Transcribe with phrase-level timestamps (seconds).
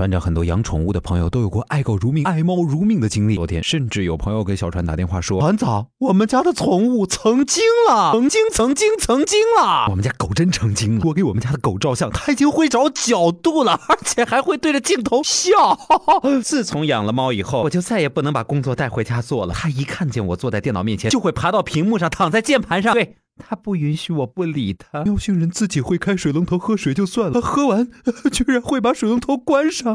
[0.00, 3.34] 船长很多养宠物的朋友都有过爱狗如命、爱猫如命的经历。
[3.34, 9.88] 昨天甚至有朋友给小船打电话说：“船长，我们家的宠物成精了，曾经曾经曾经了。
[9.90, 11.02] 我们家狗真成精了。
[11.04, 15.78] 我给我们家的狗照相，它已经会找角度了， 而且还会对着镜头笑。
[16.42, 19.52] 自从养了猫以后，我就再也不能把工作带回家做了。
[19.52, 22.94] 它一看见我坐在电脑面前，就会爬到屏幕上，躺在键盘上。
[22.94, 25.02] 对。”他不允许我不理他。
[25.04, 27.88] 喵星人自己会开水龙头喝水就算了，喝完
[28.30, 29.94] 居然会把水龙头关上。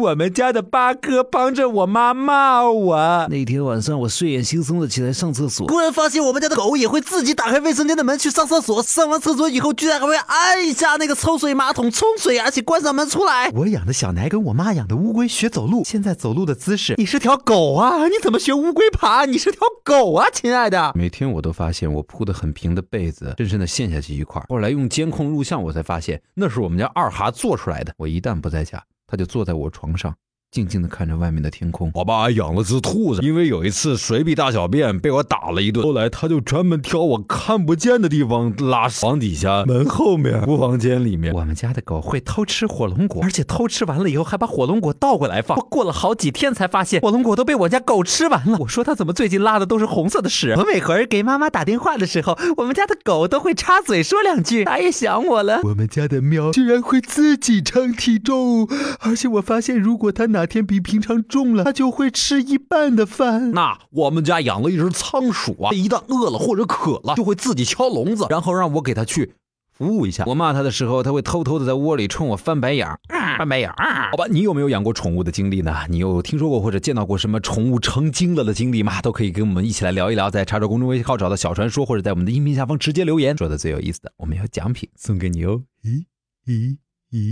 [0.00, 3.26] 我们家的八哥帮着我妈骂我。
[3.30, 8.82] 那天晚上我睡眼惺忪的起来上厕所，突然发现我们家的狗也会自己打开卫生间的门去上厕所。
[8.82, 13.50] 上完厕所以后，居然还会按一下那个抽水马桶冲水，而且关上门出来。
[13.54, 16.94] 我养的小奶跟我妈养的乌龟学走路，现在走路的姿势。
[16.98, 18.06] 你是条狗啊？
[18.08, 19.24] 你怎么学乌龟爬？
[19.24, 20.92] 你是条狗啊，亲爱的。
[20.94, 22.81] 每天我都发现我铺的很平的。
[22.82, 27.94] 被子深深的陷下去一块，后来用监控录像，我才发现那是我们家二哈做出来的。
[27.96, 30.14] 我一旦不在家，他就坐在我床上。
[30.52, 31.90] 静静的看着外面的天空。
[31.94, 41.32] 我爸养了只兔子，因为有一次随地大小便被我打了一顿，后来他就专门挑我看不见的地方拉屎，床底下、门后面、厨房间里面。
[41.32, 45.56] 我们家的狗会偷吃火龙果，而且偷吃完了以后还把火龙果倒过来放。
[45.56, 48.58] 我过了好几天才发现火龙果都被我家狗吃完了。
[48.60, 50.52] 我说它怎么最近拉的都是红色的屎？
[50.58, 55.60] 我每回给妈妈打电话的时候，我们家的狗都会插嘴说两句，它也想我了。
[55.62, 58.68] 我们家的喵居然会自己称体重，
[59.00, 60.41] 而且我发现如果它哪。
[60.42, 63.52] 哪天比平常重了，它就会吃一半的饭。
[63.52, 69.34] 那我们家养了一只仓鼠啊，一旦饿了或者渴了，就会自己敲笼子，然后让我给它去
[69.72, 70.24] 服务一下。
[70.26, 72.98] 我骂它的时候，它会偷偷的在窝里冲我翻白眼儿，
[73.38, 74.10] 翻白眼儿。
[74.10, 75.72] 好吧，你有没有养过宠物的经历呢？
[75.88, 79.00] 你有听说过或者见到过什么宠物成精了的经历吗？
[79.00, 83.38] 都可以跟我们一起来聊一聊，在查找公众微信号找到小传说，或者在我们的音频下方直接留言。
[83.38, 85.62] 说的最有意思的，我们有奖品送给你哦。
[85.84, 86.04] 咦
[86.46, 86.78] 咦。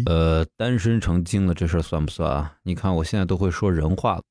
[0.06, 2.52] 呃，单身成精了这事儿算不算啊？
[2.64, 4.22] 你看我现在都会说人话了。